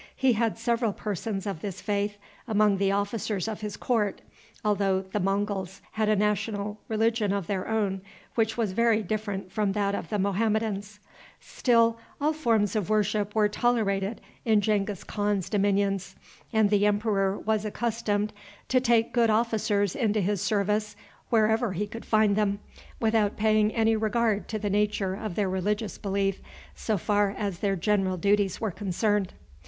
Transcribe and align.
He 0.15 0.33
had 0.33 0.57
several 0.57 0.93
persons 0.93 1.45
of 1.45 1.61
this 1.61 1.79
faith 1.79 2.17
among 2.47 2.77
the 2.79 2.91
officers 2.91 3.47
of 3.47 3.61
his 3.61 3.77
court, 3.77 4.19
although 4.65 5.01
the 5.03 5.19
Monguls 5.19 5.79
had 5.91 6.09
a 6.09 6.15
national 6.15 6.79
religion 6.87 7.31
of 7.31 7.45
their 7.45 7.67
own, 7.67 8.01
which 8.33 8.57
was 8.57 8.71
very 8.71 9.03
different 9.03 9.51
from 9.51 9.73
that 9.73 9.93
of 9.93 10.09
the 10.09 10.17
Mohammedans; 10.17 10.99
still, 11.39 11.99
all 12.19 12.33
forms 12.33 12.75
of 12.75 12.89
worship 12.89 13.35
were 13.35 13.47
tolerated 13.47 14.21
in 14.43 14.59
Genghis 14.59 15.03
Khan's 15.03 15.51
dominions, 15.51 16.15
and 16.51 16.71
the 16.71 16.87
emperor 16.87 17.37
was 17.37 17.63
accustomed 17.63 18.33
to 18.69 18.79
take 18.79 19.13
good 19.13 19.29
officers 19.29 19.95
into 19.95 20.19
his 20.19 20.41
service 20.41 20.95
wherever 21.29 21.73
he 21.73 21.85
could 21.85 22.05
find 22.05 22.35
them, 22.35 22.57
without 22.99 23.37
paying 23.37 23.71
any 23.75 23.95
regard 23.95 24.47
to 24.47 24.57
the 24.57 24.71
nature 24.71 25.13
of 25.13 25.35
their 25.35 25.47
religious 25.47 25.99
belief 25.99 26.39
so 26.73 26.97
far 26.97 27.29
as 27.37 27.59
their 27.59 27.75
general 27.75 28.17
duties 28.17 28.59
were 28.59 28.71
concerned. 28.71 29.33